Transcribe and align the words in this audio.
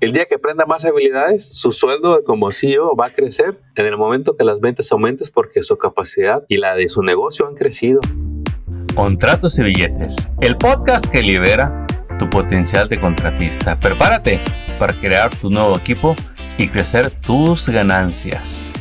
El 0.00 0.12
día 0.12 0.26
que 0.26 0.36
aprenda 0.36 0.64
más 0.64 0.84
habilidades, 0.84 1.48
su 1.48 1.72
sueldo 1.72 2.22
como 2.22 2.52
CEO 2.52 2.94
va 2.94 3.06
a 3.06 3.12
crecer 3.12 3.60
en 3.74 3.84
el 3.84 3.96
momento 3.96 4.36
que 4.36 4.44
las 4.44 4.60
ventas 4.60 4.92
aumenten 4.92 5.26
porque 5.34 5.64
su 5.64 5.76
capacidad 5.76 6.44
y 6.46 6.58
la 6.58 6.76
de 6.76 6.88
su 6.88 7.02
negocio 7.02 7.48
han 7.48 7.56
crecido. 7.56 7.98
Contratos 8.94 9.58
y 9.58 9.64
billetes, 9.64 10.28
el 10.40 10.56
podcast 10.56 11.06
que 11.06 11.20
libera 11.20 11.84
tu 12.16 12.30
potencial 12.30 12.88
de 12.88 13.00
contratista. 13.00 13.80
Prepárate 13.80 14.40
para 14.78 14.96
crear 14.96 15.34
tu 15.34 15.50
nuevo 15.50 15.76
equipo 15.76 16.14
y 16.58 16.68
crecer 16.68 17.10
tus 17.10 17.68
ganancias. 17.68 18.72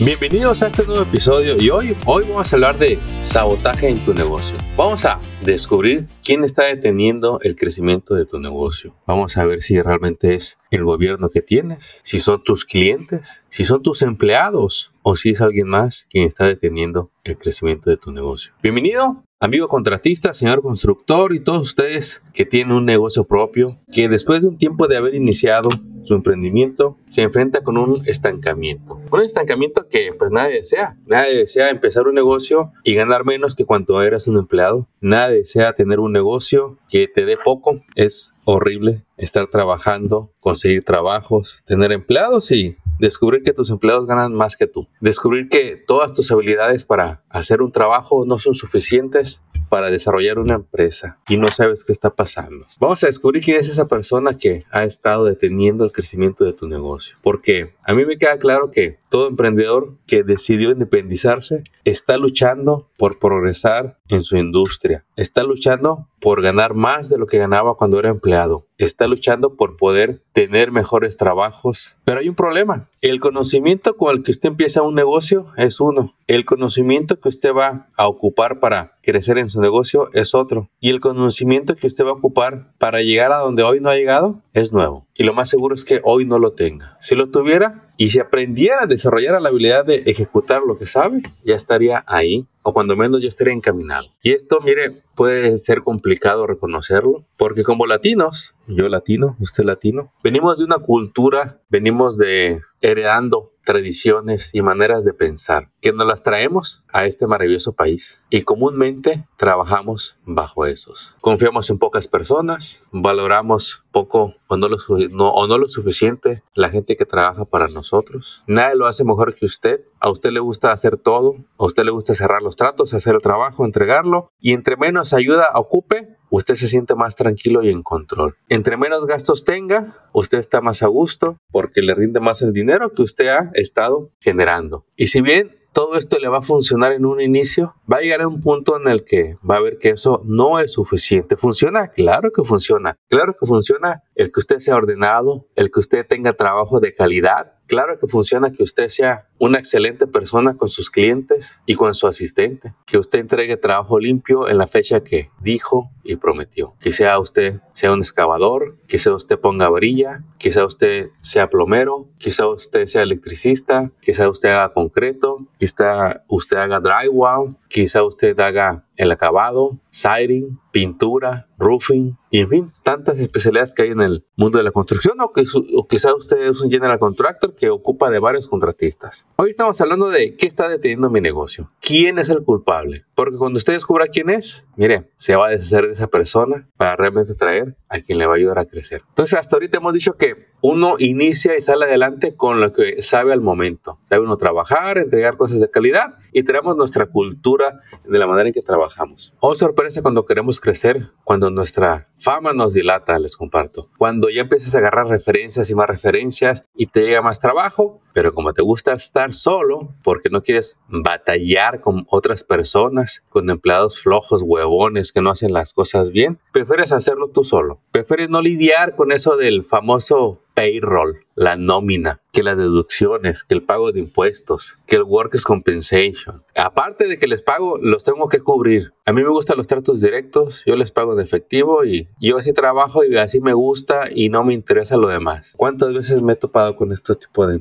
Bienvenidos 0.00 0.60
a 0.64 0.66
este 0.66 0.84
nuevo 0.86 1.02
episodio 1.02 1.56
y 1.56 1.70
hoy, 1.70 1.94
hoy 2.04 2.24
vamos 2.28 2.52
a 2.52 2.56
hablar 2.56 2.76
de 2.78 2.98
sabotaje 3.22 3.88
en 3.88 4.04
tu 4.04 4.12
negocio. 4.12 4.56
Vamos 4.76 5.04
a 5.04 5.20
descubrir 5.44 6.08
quién 6.24 6.42
está 6.42 6.64
deteniendo 6.64 7.38
el 7.42 7.54
crecimiento 7.54 8.16
de 8.16 8.26
tu 8.26 8.40
negocio. 8.40 8.92
Vamos 9.06 9.36
a 9.36 9.44
ver 9.44 9.62
si 9.62 9.80
realmente 9.80 10.34
es 10.34 10.58
el 10.72 10.82
gobierno 10.82 11.30
que 11.30 11.42
tienes, 11.42 12.00
si 12.02 12.18
son 12.18 12.42
tus 12.42 12.64
clientes, 12.64 13.44
si 13.50 13.64
son 13.64 13.84
tus 13.84 14.02
empleados 14.02 14.92
o 15.02 15.14
si 15.14 15.30
es 15.30 15.40
alguien 15.40 15.68
más 15.68 16.08
quien 16.10 16.26
está 16.26 16.44
deteniendo 16.44 17.12
el 17.22 17.36
crecimiento 17.36 17.88
de 17.88 17.96
tu 17.96 18.10
negocio. 18.10 18.52
Bienvenido 18.64 19.22
amigo 19.44 19.68
contratista, 19.68 20.32
señor 20.32 20.62
constructor 20.62 21.34
y 21.34 21.40
todos 21.40 21.68
ustedes 21.68 22.22
que 22.32 22.46
tienen 22.46 22.74
un 22.74 22.86
negocio 22.86 23.24
propio, 23.24 23.78
que 23.92 24.08
después 24.08 24.40
de 24.40 24.48
un 24.48 24.56
tiempo 24.56 24.88
de 24.88 24.96
haber 24.96 25.14
iniciado 25.14 25.68
su 26.04 26.14
emprendimiento 26.14 26.96
se 27.08 27.22
enfrenta 27.22 27.62
con 27.62 27.76
un 27.76 28.02
estancamiento. 28.06 29.00
Un 29.10 29.22
estancamiento 29.22 29.86
que 29.88 30.10
pues 30.18 30.30
nadie 30.30 30.56
desea. 30.56 30.96
Nadie 31.06 31.36
desea 31.36 31.70
empezar 31.70 32.06
un 32.06 32.14
negocio 32.14 32.72
y 32.84 32.94
ganar 32.94 33.24
menos 33.24 33.54
que 33.54 33.64
cuando 33.64 34.02
eras 34.02 34.28
un 34.28 34.38
empleado. 34.38 34.88
Nadie 35.00 35.38
desea 35.38 35.74
tener 35.74 36.00
un 36.00 36.12
negocio 36.12 36.78
que 36.88 37.06
te 37.06 37.24
dé 37.24 37.36
poco. 37.36 37.80
Es 37.94 38.32
horrible 38.44 39.04
estar 39.16 39.48
trabajando, 39.48 40.32
conseguir 40.40 40.84
trabajos, 40.84 41.62
tener 41.66 41.92
empleados 41.92 42.50
y 42.50 42.76
descubrir 43.04 43.42
que 43.42 43.52
tus 43.52 43.70
empleados 43.70 44.06
ganan 44.06 44.32
más 44.32 44.56
que 44.56 44.66
tú. 44.66 44.88
Descubrir 45.00 45.48
que 45.48 45.76
todas 45.76 46.12
tus 46.12 46.30
habilidades 46.30 46.84
para 46.84 47.22
hacer 47.28 47.60
un 47.60 47.70
trabajo 47.70 48.24
no 48.24 48.38
son 48.38 48.54
suficientes 48.54 49.42
para 49.68 49.90
desarrollar 49.90 50.38
una 50.38 50.54
empresa 50.54 51.18
y 51.28 51.36
no 51.36 51.48
sabes 51.48 51.84
qué 51.84 51.92
está 51.92 52.10
pasando. 52.10 52.64
Vamos 52.80 53.02
a 53.02 53.08
descubrir 53.08 53.42
quién 53.42 53.56
es 53.56 53.68
esa 53.68 53.86
persona 53.86 54.38
que 54.38 54.64
ha 54.70 54.84
estado 54.84 55.24
deteniendo 55.24 55.84
el 55.84 55.92
crecimiento 55.92 56.44
de 56.44 56.52
tu 56.52 56.68
negocio. 56.68 57.16
Porque 57.22 57.74
a 57.84 57.92
mí 57.92 58.04
me 58.04 58.16
queda 58.16 58.38
claro 58.38 58.70
que 58.70 58.98
todo 59.10 59.28
emprendedor 59.28 59.94
que 60.06 60.22
decidió 60.22 60.70
independizarse 60.70 61.64
está 61.84 62.16
luchando 62.16 62.88
por 62.96 63.18
progresar 63.18 63.98
en 64.08 64.22
su 64.22 64.36
industria. 64.36 65.04
Está 65.16 65.42
luchando 65.42 66.08
por 66.20 66.40
ganar 66.42 66.74
más 66.74 67.10
de 67.10 67.18
lo 67.18 67.26
que 67.26 67.38
ganaba 67.38 67.74
cuando 67.74 67.98
era 67.98 68.08
empleado. 68.08 68.66
Está 68.78 69.06
luchando 69.06 69.56
por 69.56 69.76
poder 69.76 70.22
tener 70.32 70.72
mejores 70.72 71.16
trabajos. 71.16 71.96
Pero 72.04 72.20
hay 72.20 72.28
un 72.28 72.34
problema. 72.34 72.88
El 73.04 73.20
conocimiento 73.20 73.98
con 73.98 74.16
el 74.16 74.22
que 74.22 74.30
usted 74.30 74.48
empieza 74.48 74.80
un 74.80 74.94
negocio 74.94 75.48
es 75.58 75.78
uno. 75.78 76.14
El 76.26 76.46
conocimiento 76.46 77.20
que 77.20 77.28
usted 77.28 77.52
va 77.52 77.90
a 77.98 78.08
ocupar 78.08 78.60
para 78.60 78.96
crecer 79.02 79.36
en 79.36 79.50
su 79.50 79.60
negocio 79.60 80.08
es 80.14 80.34
otro. 80.34 80.70
Y 80.80 80.88
el 80.88 81.00
conocimiento 81.00 81.76
que 81.76 81.86
usted 81.86 82.06
va 82.06 82.12
a 82.12 82.14
ocupar 82.14 82.72
para 82.78 83.02
llegar 83.02 83.30
a 83.30 83.40
donde 83.40 83.62
hoy 83.62 83.78
no 83.78 83.90
ha 83.90 83.94
llegado 83.96 84.40
es 84.54 84.72
nuevo. 84.72 85.06
Y 85.18 85.24
lo 85.24 85.34
más 85.34 85.50
seguro 85.50 85.74
es 85.74 85.84
que 85.84 86.00
hoy 86.02 86.24
no 86.24 86.38
lo 86.38 86.52
tenga. 86.54 86.96
Si 86.98 87.14
lo 87.14 87.28
tuviera 87.28 87.90
y 87.98 88.08
si 88.08 88.20
aprendiera 88.20 88.84
a 88.84 88.86
desarrollar 88.86 89.38
la 89.42 89.50
habilidad 89.50 89.84
de 89.84 89.96
ejecutar 90.06 90.62
lo 90.66 90.78
que 90.78 90.86
sabe, 90.86 91.24
ya 91.44 91.56
estaría 91.56 92.04
ahí 92.06 92.46
o 92.64 92.72
cuando 92.72 92.96
menos 92.96 93.22
ya 93.22 93.28
estaría 93.28 93.52
encaminado. 93.52 94.06
Y 94.22 94.32
esto, 94.32 94.58
mire, 94.64 95.02
puede 95.14 95.56
ser 95.58 95.82
complicado 95.82 96.46
reconocerlo, 96.46 97.26
porque 97.36 97.62
como 97.62 97.86
latinos, 97.86 98.54
yo 98.66 98.88
latino, 98.88 99.36
usted 99.38 99.64
latino, 99.64 100.12
venimos 100.24 100.58
de 100.58 100.64
una 100.64 100.78
cultura, 100.78 101.60
venimos 101.68 102.16
de 102.16 102.62
heredando 102.80 103.52
tradiciones 103.64 104.50
y 104.52 104.62
maneras 104.62 105.04
de 105.04 105.12
pensar 105.14 105.70
que 105.80 105.92
nos 105.92 106.06
las 106.06 106.22
traemos 106.22 106.84
a 106.88 107.06
este 107.06 107.26
maravilloso 107.26 107.74
país 107.74 108.20
y 108.30 108.42
comúnmente 108.42 109.26
trabajamos 109.36 110.16
bajo 110.24 110.66
esos. 110.66 111.16
Confiamos 111.20 111.68
en 111.70 111.78
pocas 111.78 112.08
personas, 112.08 112.82
valoramos 112.92 113.83
poco 113.94 114.34
o 114.48 114.56
no, 114.56 114.68
lo, 114.68 115.68
suficiente 115.68 116.42
la 116.52 116.68
gente 116.68 116.96
que 116.96 117.06
trabaja 117.06 117.44
para 117.44 117.68
nosotros. 117.68 118.42
Nadie 118.48 118.74
lo 118.74 118.88
hace 118.88 119.04
mejor 119.04 119.36
que 119.36 119.46
usted. 119.46 119.82
A 120.00 120.10
usted 120.10 120.30
le 120.32 120.40
gusta 120.40 120.72
hacer 120.72 120.96
todo, 120.96 121.36
a 121.56 121.64
usted 121.64 121.84
le 121.84 121.92
gusta 121.92 122.12
cerrar 122.12 122.42
los 122.42 122.56
tratos, 122.56 122.92
hacer 122.92 123.14
el 123.14 123.22
trabajo, 123.22 123.64
entregarlo 123.64 124.32
y 124.40 124.52
entre 124.52 124.76
menos 124.76 125.14
ayuda 125.14 125.48
ocupe, 125.54 126.16
usted 126.28 126.56
se 126.56 126.66
siente 126.66 126.96
más 126.96 127.14
tranquilo 127.14 127.62
y 127.62 127.70
en 127.70 127.84
control. 127.84 128.34
Entre 128.48 128.76
menos 128.76 129.06
gastos 129.06 129.44
tenga, 129.44 130.08
usted 130.12 130.38
está 130.38 130.60
más 130.60 130.82
a 130.82 130.88
gusto 130.88 131.38
porque 131.52 131.80
le 131.80 131.94
rinde 131.94 132.18
más 132.18 132.42
el 132.42 132.52
dinero 132.52 132.92
que 132.92 133.02
usted 133.02 133.28
ha 133.28 133.50
estado 133.54 134.10
generando. 134.18 134.84
Y 134.96 135.06
si 135.06 135.20
bien 135.20 135.56
todo 135.84 135.98
esto 135.98 136.18
le 136.18 136.28
va 136.28 136.38
a 136.38 136.42
funcionar 136.42 136.92
en 136.92 137.04
un 137.04 137.20
inicio, 137.20 137.74
va 137.92 137.98
a 137.98 138.00
llegar 138.00 138.22
a 138.22 138.28
un 138.28 138.40
punto 138.40 138.80
en 138.80 138.88
el 138.88 139.04
que 139.04 139.36
va 139.48 139.56
a 139.56 139.60
ver 139.60 139.76
que 139.76 139.90
eso 139.90 140.22
no 140.24 140.58
es 140.58 140.72
suficiente. 140.72 141.36
¿Funciona? 141.36 141.88
Claro 141.88 142.32
que 142.32 142.42
funciona. 142.42 142.96
Claro 143.10 143.34
que 143.38 143.46
funciona 143.46 144.02
el 144.14 144.32
que 144.32 144.40
usted 144.40 144.60
sea 144.60 144.76
ordenado, 144.76 145.46
el 145.56 145.70
que 145.70 145.80
usted 145.80 146.06
tenga 146.06 146.32
trabajo 146.32 146.80
de 146.80 146.94
calidad, 146.94 147.52
Claro 147.66 147.98
que 147.98 148.06
funciona 148.06 148.52
que 148.52 148.62
usted 148.62 148.88
sea 148.88 149.26
una 149.38 149.58
excelente 149.58 150.06
persona 150.06 150.54
con 150.54 150.68
sus 150.68 150.90
clientes 150.90 151.58
y 151.64 151.74
con 151.76 151.94
su 151.94 152.06
asistente, 152.06 152.74
que 152.86 152.98
usted 152.98 153.20
entregue 153.20 153.56
trabajo 153.56 153.98
limpio 153.98 154.48
en 154.48 154.58
la 154.58 154.66
fecha 154.66 155.02
que 155.02 155.30
dijo 155.40 155.90
y 156.02 156.16
prometió. 156.16 156.74
Que 156.78 156.92
sea 156.92 157.18
usted 157.18 157.60
sea 157.72 157.92
un 157.92 158.00
excavador, 158.00 158.76
que 158.86 158.98
sea 158.98 159.14
usted 159.14 159.38
ponga 159.38 159.70
varilla, 159.70 160.24
que 160.38 160.50
sea 160.50 160.66
usted 160.66 161.08
sea 161.22 161.48
plomero, 161.48 162.08
quizá 162.18 162.46
usted 162.46 162.86
sea 162.86 163.02
electricista, 163.02 163.90
quizá 164.00 164.28
usted 164.28 164.50
haga 164.50 164.74
concreto, 164.74 165.38
quizá 165.74 166.22
usted 166.28 166.56
haga 166.56 166.80
drywall, 166.80 167.56
quizá 167.68 168.02
usted 168.02 168.38
haga 168.38 168.84
el 168.96 169.10
acabado, 169.12 169.78
siding, 169.94 170.58
pintura, 170.72 171.46
roofing, 171.56 172.18
y 172.28 172.40
en 172.40 172.48
fin, 172.48 172.72
tantas 172.82 173.20
especialidades 173.20 173.74
que 173.74 173.82
hay 173.82 173.90
en 173.90 174.00
el 174.00 174.26
mundo 174.36 174.58
de 174.58 174.64
la 174.64 174.72
construcción 174.72 175.20
o, 175.20 175.32
que 175.32 175.44
quizá 175.88 176.12
usted 176.12 176.38
es 176.38 176.60
un 176.60 176.68
general 176.68 176.98
contractor 176.98 177.54
que 177.54 177.70
ocupa 177.70 178.10
de 178.10 178.18
varios 178.18 178.48
contratistas. 178.48 179.28
Hoy 179.36 179.50
estamos 179.50 179.80
hablando 179.80 180.10
de 180.10 180.34
qué 180.34 180.48
está 180.48 180.68
deteniendo 180.68 181.10
mi 181.10 181.20
negocio, 181.20 181.70
quién 181.80 182.18
es 182.18 182.28
el 182.28 182.42
culpable, 182.42 183.04
porque 183.14 183.38
cuando 183.38 183.58
usted 183.58 183.74
descubra 183.74 184.08
quién 184.08 184.30
es, 184.30 184.66
mire, 184.74 185.12
se 185.14 185.36
va 185.36 185.46
a 185.46 185.50
deshacer 185.50 185.86
de 185.86 185.92
esa 185.92 186.08
persona 186.08 186.68
para 186.76 186.96
realmente 186.96 187.36
traer 187.36 187.76
a 187.88 188.00
quien 188.00 188.18
le 188.18 188.26
va 188.26 188.32
a 188.32 188.36
ayudar 188.36 188.58
a 188.58 188.64
crecer. 188.64 189.02
Entonces, 189.10 189.38
hasta 189.38 189.54
ahorita 189.54 189.78
hemos 189.78 189.92
dicho 189.92 190.14
que 190.14 190.48
uno 190.60 190.96
inicia 190.98 191.56
y 191.56 191.60
sale 191.60 191.84
adelante 191.84 192.34
con 192.34 192.60
lo 192.60 192.72
que 192.72 193.00
sabe 193.00 193.32
al 193.32 193.42
momento. 193.42 194.00
Sabe 194.08 194.24
uno 194.24 194.38
trabajar, 194.38 194.98
entregar 194.98 195.36
cosas 195.36 195.60
de 195.60 195.70
calidad 195.70 196.14
y 196.32 196.42
tenemos 196.42 196.76
nuestra 196.76 197.06
cultura 197.06 197.80
de 198.04 198.18
la 198.18 198.26
manera 198.26 198.48
en 198.48 198.54
que 198.54 198.62
trabajamos. 198.62 199.34
Oh, 199.38 199.54
sorpresa 199.54 199.83
cuando 200.02 200.24
queremos 200.24 200.60
crecer, 200.60 201.10
cuando 201.24 201.50
nuestra 201.50 202.08
fama 202.16 202.52
nos 202.52 202.72
dilata, 202.72 203.18
les 203.18 203.36
comparto. 203.36 203.90
Cuando 203.98 204.30
ya 204.30 204.42
empiezas 204.42 204.74
a 204.74 204.78
agarrar 204.78 205.06
referencias 205.06 205.68
y 205.68 205.74
más 205.74 205.88
referencias 205.88 206.64
y 206.74 206.86
te 206.86 207.02
llega 207.02 207.20
más 207.20 207.40
trabajo, 207.40 208.00
pero 208.14 208.32
como 208.32 208.54
te 208.54 208.62
gusta 208.62 208.94
estar 208.94 209.32
solo, 209.34 209.92
porque 210.02 210.30
no 210.30 210.42
quieres 210.42 210.78
batallar 210.88 211.80
con 211.80 212.06
otras 212.08 212.44
personas, 212.44 213.22
con 213.28 213.50
empleados 213.50 214.00
flojos, 214.00 214.42
huevones 214.42 215.12
que 215.12 215.20
no 215.20 215.30
hacen 215.30 215.52
las 215.52 215.74
cosas 215.74 216.10
bien, 216.12 216.38
prefieres 216.52 216.92
hacerlo 216.92 217.28
tú 217.28 217.44
solo. 217.44 217.80
Prefieres 217.90 218.30
no 218.30 218.40
lidiar 218.40 218.94
con 218.94 219.12
eso 219.12 219.36
del 219.36 219.64
famoso 219.64 220.40
payroll, 220.54 221.26
la 221.34 221.56
nómina, 221.56 222.20
que 222.32 222.42
las 222.42 222.56
deducciones, 222.56 223.44
que 223.44 223.54
el 223.54 223.64
pago 223.64 223.92
de 223.92 224.00
impuestos, 224.00 224.78
que 224.86 224.96
el 224.96 225.02
workers 225.02 225.44
compensation. 225.44 226.44
Aparte 226.54 227.08
de 227.08 227.18
que 227.18 227.26
les 227.26 227.42
pago, 227.42 227.76
los 227.78 228.04
tengo 228.04 228.28
que 228.28 228.40
cubrir. 228.40 228.92
A 229.04 229.12
mí 229.12 229.22
me 229.22 229.28
gustan 229.28 229.56
los 229.56 229.66
tratos 229.66 230.00
directos, 230.00 230.62
yo 230.64 230.76
les 230.76 230.92
pago 230.92 231.12
en 231.12 231.20
efectivo 231.20 231.84
y 231.84 232.08
yo 232.20 232.38
así 232.38 232.52
trabajo 232.52 233.04
y 233.04 233.16
así 233.16 233.40
me 233.40 233.52
gusta 233.52 234.04
y 234.10 234.28
no 234.28 234.44
me 234.44 234.54
interesa 234.54 234.96
lo 234.96 235.08
demás. 235.08 235.54
¿Cuántas 235.56 235.92
veces 235.92 236.22
me 236.22 236.34
he 236.34 236.36
topado 236.36 236.76
con 236.76 236.92
este 236.92 237.14
tipo 237.16 237.46
de 237.46 237.54